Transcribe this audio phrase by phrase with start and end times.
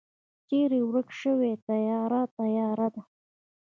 [0.47, 3.01] چیری ورک شوی تیاره، تیاره ده